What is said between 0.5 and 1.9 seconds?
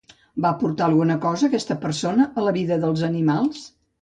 aportar alguna cosa, aquesta